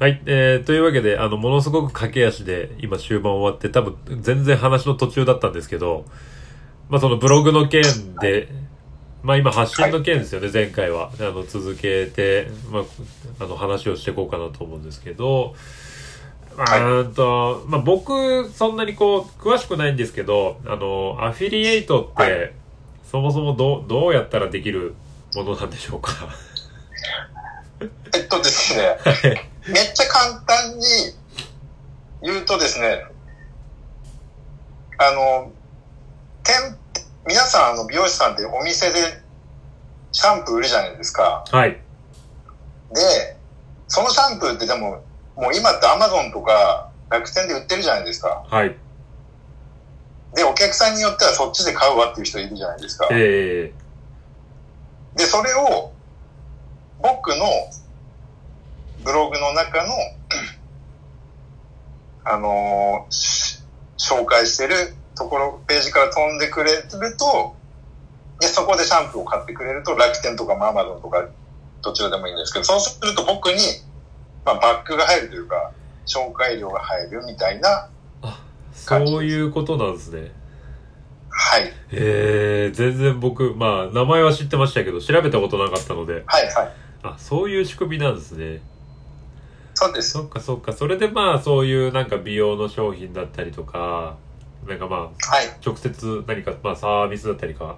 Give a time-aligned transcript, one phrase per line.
[0.00, 0.20] はい。
[0.26, 6.04] えー、というわけで、あの、ものすごく駆け足で、今終盤終わって、多分、全然話の途中だったんですけど、
[6.88, 7.82] まあ、そのブログの件
[8.20, 8.48] で、
[9.22, 11.10] まあ、今発信の件ですよね、前回は。
[11.20, 12.82] あの、続けて、まあ、
[13.44, 15.54] あの、話をしていこうかなと思うんですけど、
[16.56, 16.82] まあ、はい。
[16.82, 22.52] うんと、まあ、僕、そんなにこう、詳しくないんですけど、あの、アフィリエイトって、はい。
[23.10, 24.94] そもそもどう、どうやったらできる
[25.36, 26.10] ものなんでしょうか？
[27.80, 28.98] えっとですね、
[29.66, 30.84] めっちゃ簡単に
[32.22, 33.06] 言うとですね、
[34.98, 35.52] あの、
[36.42, 36.76] 店、
[37.26, 39.22] 皆さん、あの、美容師さんってお店で
[40.12, 41.44] シャンプー売るじゃないですか。
[41.50, 41.80] はい。
[42.92, 43.36] で、
[43.88, 45.02] そのシャンプーってでも、
[45.34, 48.44] もう今ってアマゾンとか楽天で売ってるじゃないですか。
[48.48, 48.76] はい。
[50.34, 53.08] で、お客さんによってはそっちで買うわっていう人いるじゃないですか。
[53.10, 53.72] え
[55.16, 55.92] で、それを
[57.00, 57.44] 僕の
[59.04, 59.92] ブログの中の、
[62.24, 63.44] あのーし
[63.98, 64.74] 紹介してる
[65.16, 66.82] ところ、ページから飛んでくれる
[67.16, 67.54] と、
[68.40, 71.28] で、そこでシャンプーを買ってくれると、楽天とかアマゾンとか、
[71.82, 73.58] どちらでもいいんですけど、そうすると僕に、
[74.44, 75.72] まあ、バックが入るというか、
[76.06, 77.88] 紹介料が入るみたいな、
[78.72, 80.32] そういうことなんですね。
[81.30, 86.72] はい、えー、全然僕、まあ、名前は知ってましたけど、調べたことなかったので、はい、はい。
[87.02, 88.60] あ、そういう仕組みなんですね。
[89.74, 90.10] そうです。
[90.12, 90.72] そっかそっか。
[90.72, 94.16] それでまあ、そういうなんか美容の商品だったりとか、
[94.66, 95.12] なんかまあ、はい、
[95.64, 97.76] 直接何か、まあ、サービスだったりか、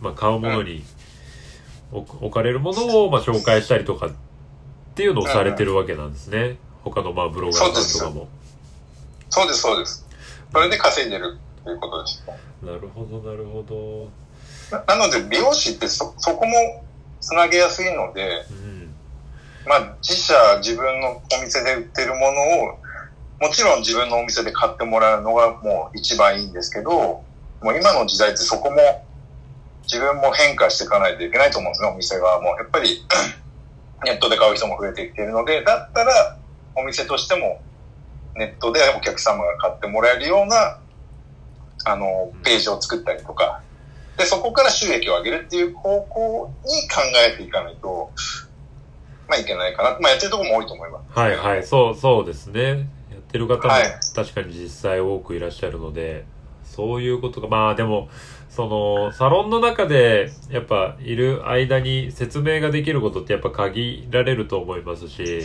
[0.00, 0.84] まあ、買うものに
[1.92, 4.10] 置置かれるものを、まあ、紹介したりとかっ
[4.94, 6.58] ていうのをされてるわけなんですね。
[6.84, 8.28] 他のまあ、ブロガーさんとかも。
[9.30, 10.06] そうです、そうです。
[10.52, 12.24] それで稼いでるということです。
[12.62, 14.08] なるほど、なるほど。
[14.70, 16.84] ななので、美容師ってそ、そこも
[17.20, 18.65] つなげやすいので、うん。
[19.66, 22.78] まあ、自社、自分のお店で売ってるものを、
[23.40, 27.24] もちろん自分のお店で買ってもらうのがもう一番いいんですけど、も
[27.72, 28.76] う今の時代ってそこも
[29.82, 32.56] 自分も変化していかないといけないと思うんですね、お店側も。
[32.56, 33.04] やっぱり
[34.04, 36.38] ネットで買う人も増えてきているので、だったら
[36.76, 37.60] お店としても
[38.36, 40.78] ネットでお客様が買ってもらえるような、
[41.84, 43.62] あの、ページを作ったりとか、
[44.16, 48.12] で、そこから収益を上げるっていう方向に考えていかないと、
[49.28, 49.98] まあいけないかな。
[50.00, 51.18] まあやってるところも多いと思います。
[51.18, 52.88] はいはい、そう、そうですね。
[53.10, 56.24] やってる方もはい確かに実際多くいらっしゃるので、
[56.64, 58.08] そういうことが、まあでも、
[58.48, 65.42] その、サロンの中で、やっぱ、いる間に説明ができることってやっぱ限られると思いますし、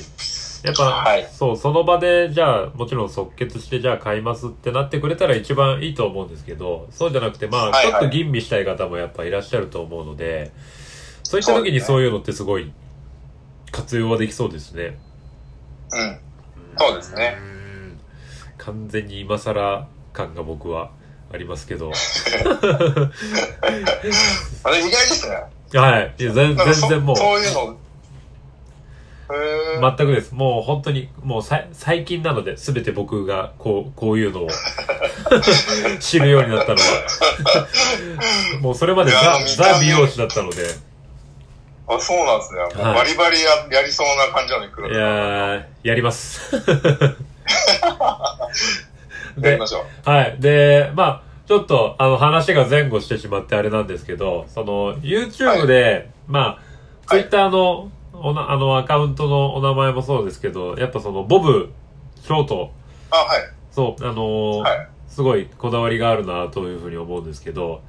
[0.64, 10.52] やっぱ、はいそう、その場で、じゃあ、もちろん即決して、じゃあ買いますってなってくれたら一番いいと思うんですけど、そうじゃなくて、まあ、はいはいちょっと吟味したい方もやっぱいらっしゃると思うので、
[11.24, 12.72] そういった時にそういうのってすごい
[13.72, 14.98] 活用はできそうですね。
[15.92, 16.20] うん。
[16.78, 18.00] そうですねうん。
[18.58, 20.92] 完全に今更感が僕は
[21.34, 21.92] ありますけど。
[21.92, 21.96] あ
[24.70, 25.36] れ意外ですね。
[25.80, 26.14] はい。
[26.20, 27.78] いや全然もう、そういうの。
[29.82, 30.34] 全くです。
[30.34, 34.48] もう本当に、もうさい最近なので、すべて僕がこう、こういうのを
[36.00, 36.82] 知るようになったのは。
[38.62, 39.40] もうそれまでザ
[39.80, 40.91] 美容師だったので。
[41.96, 42.62] あ、そうなんですね。
[42.62, 44.96] はいバリバリややりそうな感じなのに来いる。
[44.96, 46.56] やー、やります。
[49.42, 50.10] やりましょう。
[50.10, 50.36] はい。
[50.40, 61.72] で、まあ、ちょっと、あの、話が前後してしまってあれなんですけど、その、YouTube で、まあ、Twitter の、おな、あの、アカウントのお名前もそうですけど、やっぱその、ボブ、
[62.22, 62.72] ショート、
[63.10, 63.44] あ、はい。
[63.72, 64.88] そう、あのーはい。
[65.08, 67.82] すごいこだわりがあるなというふうに思うんですけど、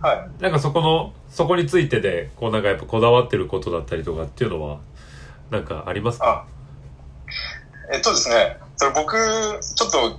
[0.00, 0.42] はい。
[0.42, 4.80] なんかそこの、そこについてで、こうなんかやっぱこだわってることだったりとかっていうのは、
[5.50, 6.46] なんかありますか？
[6.46, 10.18] あ、えっとですね、それ僕、ちょっと考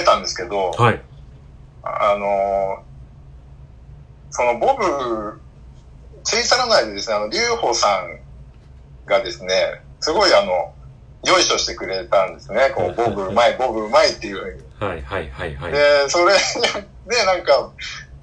[0.00, 1.02] えたんですけど、はい。
[1.82, 2.82] あの、
[4.30, 5.40] そのボブ、
[6.24, 8.20] ツイサラ内でですね、あの、リュウホさん
[9.06, 10.74] がですね、すごいあの、
[11.26, 12.70] よいしょしてくれたんですね。
[12.74, 14.62] こう、ボブうまい、ボブうまいっていうふうに。
[14.88, 15.72] はい、はい、はい、はい。
[15.72, 16.32] で、それ
[17.08, 17.70] で、なんか、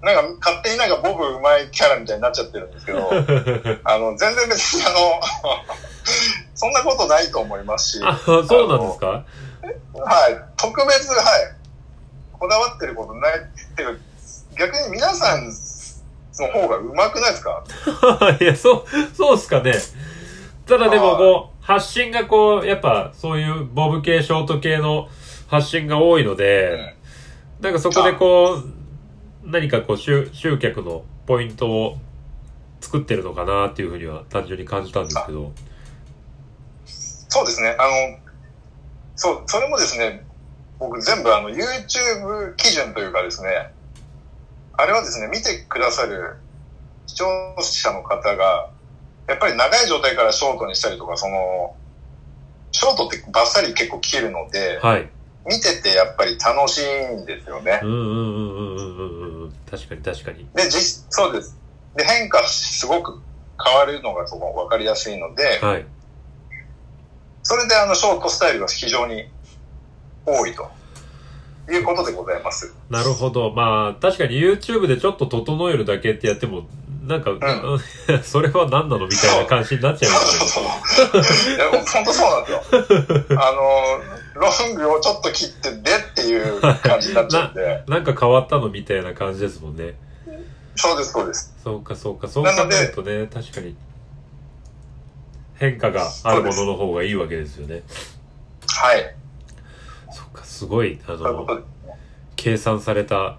[0.01, 3.09] なんか、勝手になんかボブうまいキャラみたいになっちゃってるんですけど、
[3.83, 4.95] あの、全然別にあの、
[6.55, 9.07] そんなことないと思いますし、あ、そうなんですか？
[9.07, 11.55] はい、特別、はい、
[12.31, 13.99] こだわってることないっていう、
[14.57, 15.47] 逆に皆さん
[16.39, 17.63] の方がうまくないですか？
[18.39, 19.73] いや、そう、そうっすかね。
[20.67, 25.09] ただでもはいこう、発信がこう、やっぱそういうボブ系、ショート系の
[25.47, 26.95] 発信が多いので、
[27.59, 28.61] なんかそこでこ
[29.43, 31.97] う、何かこう集、集客のポイントを
[32.81, 35.51] 作ってるのかなっていうふうには単純に感じたんですけど。
[36.85, 37.75] そうですね。
[37.79, 38.19] あの、
[39.15, 40.23] そう、それもですね、
[40.77, 43.71] 僕全部あの YouTube 基準というかですね、
[44.73, 46.35] あれはですね、見てくださる
[47.07, 47.25] 視聴
[47.59, 48.69] 者の方が、
[49.27, 51.75] やっぱり長い状態からショートにしたりとか、その、
[52.71, 55.09] ショートってバッサリ結構切るので、はい。
[55.47, 57.85] 見ててやっぱり楽しいんですよねう。
[57.85, 59.53] んうんうんうんうんうんうん。
[59.69, 60.47] 確かに確かに。
[60.55, 61.57] で、実、そうです。
[61.95, 63.21] で、変化すごく
[63.63, 65.85] 変わるのがそこ分かりやすいので、はい。
[67.43, 69.29] それであのショートスタイルが非常に
[70.25, 70.67] 多いと
[71.71, 72.73] いうことでございます。
[72.89, 73.51] なるほど。
[73.51, 76.63] まあ、確かに YouTube でちょっと整えるだけってやっても、
[77.05, 77.31] なんか、
[78.23, 81.53] それは何なのみたいな感じになっちゃいますそうそうそう。
[81.55, 83.39] いや、本当そうなんですよ。
[83.39, 87.61] あの、ロングをちょっと切ってでっていう感じになっちゃうんで。
[87.65, 87.83] ね。
[87.87, 89.93] なんか変わったのみたいな感じですもんね。
[90.75, 91.55] そうです、そうです。
[91.63, 92.27] そうか、そうか。
[92.27, 93.75] そう考えるとね、確かに。
[95.57, 97.83] 変化があるものの方がいいわけですよね。
[98.67, 99.15] はい。
[100.11, 101.47] そうか、すごい、あの。
[102.35, 103.37] 計算された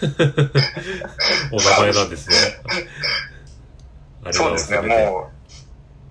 [1.52, 2.36] お名前なんですね。
[4.32, 5.30] そうですね、も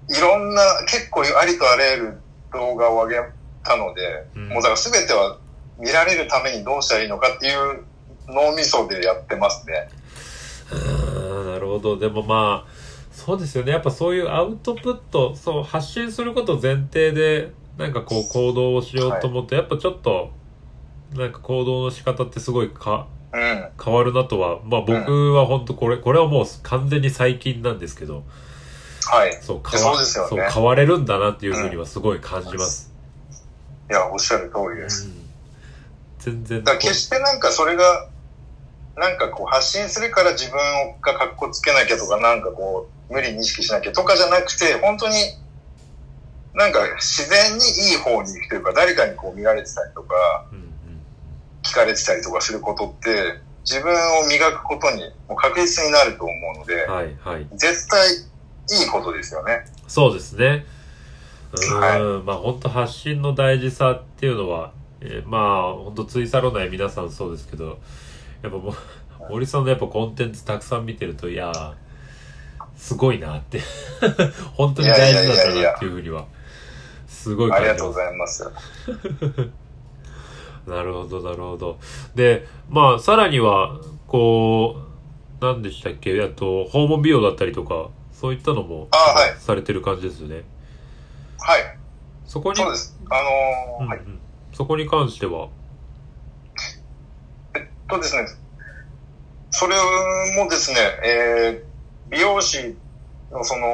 [0.09, 2.17] う、いろんな、結構ありとあらゆる
[2.53, 3.29] 動画を上げ
[3.63, 5.37] たので、うんもうだから全ては
[5.77, 7.83] 見られるためにどうしたらいいのかっていう
[8.27, 9.89] 脳みそでやってますね。
[10.71, 11.97] なるほど。
[11.97, 12.71] でもまあ、
[13.11, 13.71] そうですよね。
[13.71, 20.31] やっぱそういうアウトプット、そう、発信すること前提で、なんかこう行動をしようと思って、やっぱちょっと、
[21.13, 23.16] なんか行動の仕方ってすごいかうん。
[23.83, 28.23] 変わるなとは、まあ僕は本当これ、これはもう完全に最近なんですけど、
[29.05, 29.33] はい。
[29.41, 32.91] そう、でそうですよねそう変われるんだなっていうふうにはすごい感じます。
[33.89, 35.07] いや、おっしゃる通りです。
[35.07, 35.27] うん
[36.19, 36.63] 全然。
[36.63, 38.09] だ決してなんかそれが、
[38.95, 40.59] なんかこう発信するから自分
[41.01, 45.15] が格好つけなきゃとか、なんかこう無理に意識しなきゃとかじゃなくて、本当に
[46.53, 50.66] なんか自然にいい方に行くというか、誰かにこう見られてたりとか、うんうん
[51.67, 57.47] 聞かれてたりとかすることって、自分を磨くことにもう確実になると思うので、はいはい。
[57.55, 59.65] 絶対いいことですよね。
[59.87, 60.65] そうですね。
[61.51, 64.71] うーん、はいまあ本当発信の大事さっていうのは、
[65.01, 67.79] えーまあ本当ツイサロ内皆さんそうですけど、
[68.41, 68.75] やっぱもう、
[69.29, 71.73] 森さんのやっぱコンテンツたくさん見てると、いやー、
[72.77, 73.61] すごいなって、
[74.55, 76.25] 本当に大事なんだなっていうふうには、
[77.07, 77.93] すごい感じますありがとうご。
[77.93, 78.51] ざいます。
[80.67, 81.79] なるほど、なるほど。
[82.15, 84.75] で、まあ、さらには、こ
[85.41, 90.43] う、何でしたっけ、あと、訪問美容だったりとか、そういったのも、あはいされてる感じですよね。
[91.39, 91.77] はい。
[92.25, 92.97] そこに、そうです。
[93.09, 93.15] あ
[93.79, 93.99] のーはい。
[93.99, 94.19] うんうん
[94.53, 95.49] そこに関しては、
[97.87, 98.27] とですね、
[99.51, 99.75] それ
[100.35, 101.67] もですね、えー
[102.09, 102.75] 美容師
[103.31, 103.67] のその、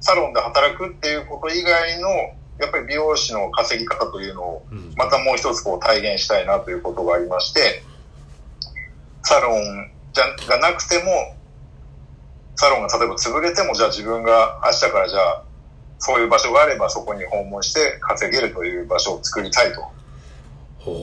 [0.00, 2.08] サロンで働くっていうこと以外の、
[2.58, 7.82] やっぱり美容師の稼ぎ方というのを、うんまたもう一つこう体現したいなということがありまして、
[9.22, 11.36] サロンじゃがなくても、
[12.56, 15.44] サロンが例えば潰れても、じゃあ自分が明日からじゃあ、
[15.98, 19.82] そういう場所があればそこに訪問して稼げるという場所を作りたいと。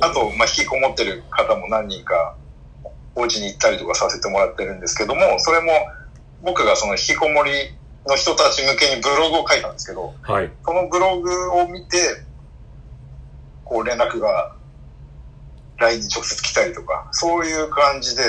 [0.01, 2.35] あと、まあ、引きこもってる方も何人か、
[3.15, 5.71] お家に行ったりとかさせてもらってるんですけども、それも、
[6.43, 7.51] 僕がその引きこもり
[8.07, 10.51] の人たち向けにブログを書いたんですけど、はい。
[10.65, 11.97] そのブログを見て、
[13.63, 14.55] こう連絡が
[15.77, 18.23] LINE に直接来たりとか、そういう感じで、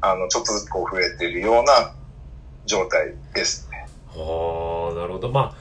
[0.00, 1.92] あの、ちょっとずつこう増えているような
[2.66, 3.88] 状態ですね。
[4.08, 5.30] はあ、なるほど。
[5.30, 5.54] まあ、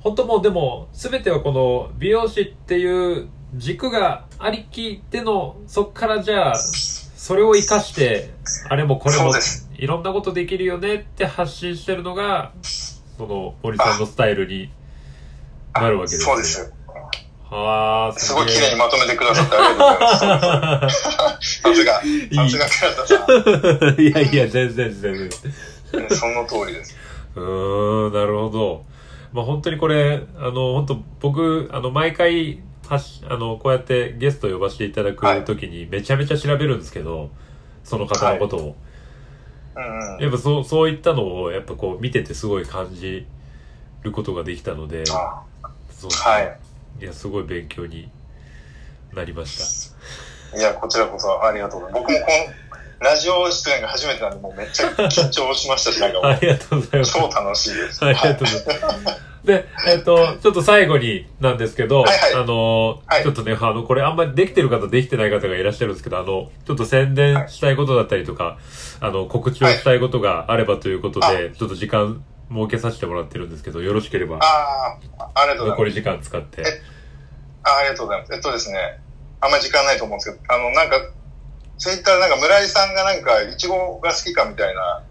[0.00, 8.30] 本当もうでも、すべてはこの美容師っていう軸がありきでの、そっからじゃあ、それを活かして、
[8.68, 14.70] あれもこれもそうです、いろんなことできるよねって発信してるのが、その森さんのスタイルに
[15.72, 16.24] なるわけですね。
[16.26, 16.74] そうです。
[17.48, 21.02] はあ、すごい綺麗にまとめてくださってありがとうございます。
[21.62, 23.26] さすが、さすが倉田さ
[23.96, 24.00] ん。
[24.02, 25.30] いやいや、全然全然。
[26.10, 26.94] その通りです。
[27.34, 28.84] うーん、なるほど。
[29.32, 37.30] まあ本当にこれ、あの、本当僕、あの、毎回、はし、あの、こうやってゲスト呼ばせていただくときにめちゃめちゃ調べるんですけど、
[37.82, 38.76] その方のことを。
[39.76, 40.22] うんうん。
[40.22, 43.26] やっぱそう、そういったのを、やっぱこう見ててすごい感じ
[44.02, 45.42] ることができたので、あ
[45.90, 46.58] そうはい。
[47.00, 48.10] いや、すごい勉強に
[49.14, 49.92] なりまし
[50.52, 50.58] た。
[50.58, 52.02] いや、こちらこそありがとうございます。
[52.02, 52.32] 僕もこ
[53.00, 57.12] のラジオ出演が初めてなんで、もうめっちゃ緊張しましたし、なんかもう ありがとうございます。
[57.14, 58.04] 超楽しいです。
[58.04, 59.29] ありがとうございます。
[59.44, 68.58] で、えっ、と、ちょっと最後になんですけど、はいはいあの、はいちょっとね、あの、これあんまりできてる方、できてない方がいらっしゃるんですけど、あの、ちょっと宣伝したいことだったりとか、
[69.00, 75.68] あの、告知をしたいことがあればということで、はちょっと時間設けさせてもらってるんですけど、よろしければ、ああ、ありがとうございます。
[75.70, 76.62] 残り時間使って。
[77.62, 78.34] あありがとうございます。
[78.34, 79.00] えっとですね、
[79.40, 80.96] あんまり時間ないと思うんですけど、あの、なんか、
[81.78, 85.02] ツイッターでなんか村井さんがなんか、イチゴが好きかみたいな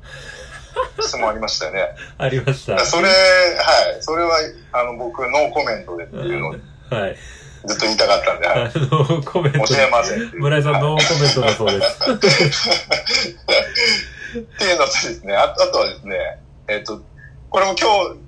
[1.00, 1.90] 質問ありましたよね。
[2.18, 2.80] ありました。
[2.86, 3.12] それ、は
[3.98, 4.02] い。
[4.02, 4.38] それは、
[4.74, 7.18] あの、僕、ノーコメントでっていうのをはい。
[7.66, 8.62] ずっと言いたかったんで、はい。
[8.62, 9.60] あの、コメント。
[9.60, 10.32] 教えません。
[10.36, 12.00] 村井さんノーコメントだそうです。
[14.40, 17.02] っていうのとですね、ああとはですね、えっ、と、
[17.50, 18.20] これも今日、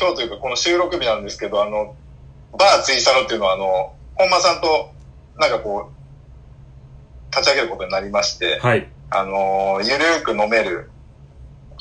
[0.00, 1.96] 今日というかこの収録日なんですけど、あの、
[2.56, 4.92] バーツイサロっていうのはあの、本間さんと
[5.38, 8.88] なんかこう、立ち上げることになりまして、はい。
[9.10, 10.90] あの、ゆるーく飲める、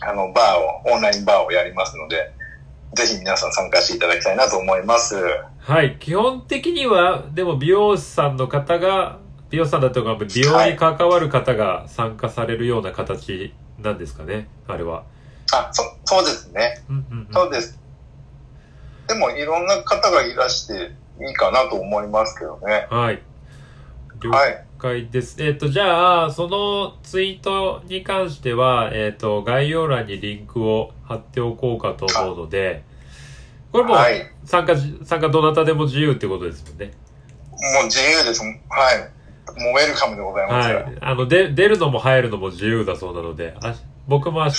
[0.01, 2.32] あの、バーを、オンラインバーをやりますので、
[2.96, 5.16] ぜひ皆さん参加していただきたいなと思います。
[5.60, 5.98] はい。
[6.00, 15.04] 基本的には、でも美容師さんの方が、美容師さんだとか、美容に関わる方が参加されるような形なんですかね、あれは。
[15.54, 16.84] あ、そ、そうですね。
[16.89, 17.80] うんうんうんそうです。
[19.08, 22.88] でも、いろんな方がいらしていいかなと思いますけどね。
[22.89, 23.22] はい。
[24.22, 24.67] 了はい。
[24.78, 25.44] 解です。
[25.44, 32.84] えっ、と、じゃあ、そのツイートに関しては、えっ、と、概要欄にリンクを貼っておこうかと思うので、
[33.72, 34.32] これもはい。
[34.46, 36.94] 参加、参加どなたでも自由ってことですよね。
[37.52, 38.42] もう自由です。
[38.42, 39.62] はい。
[39.62, 40.70] もうウェルカムでございます。
[40.70, 40.98] はい。
[41.02, 43.76] あの、で、出るのも入るのも自由だそうなので、あ
[44.08, 44.58] 僕も明日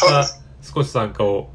[0.62, 1.50] 少し参加を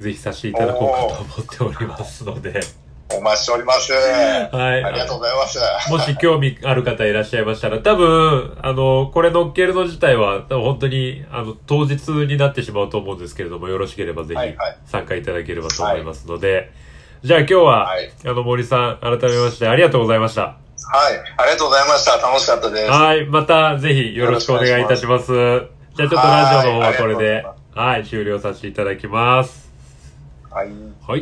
[0.00, 2.81] ぜひさせていただこうかと思っておりますので、お
[3.22, 3.92] 待ちしております。
[3.92, 4.84] はい。
[4.84, 5.58] ありがとうございます。
[5.90, 16.72] もし興味ある方いらっしゃいましたら、多分、あの、これ乗っけるの自体は、多分本当に、あの、当日になってしまうと思うんですけれども、よろしければぜひはいはい参加いただければと思いますので、
[17.22, 18.10] じゃあ今日は、はい。
[18.24, 20.42] あの、森さん、改めましてありがとうございました。
[20.42, 20.56] はい。
[21.36, 22.16] ありがとうございました。
[22.16, 22.90] 楽しかったです。
[22.90, 23.26] はい。
[23.26, 25.32] また、ぜひよろしくお願いいたします。
[25.94, 29.70] じゃあちょっとラジオの方はこれではい、終了させていただきます。
[30.50, 30.68] はい。
[31.06, 31.20] はい。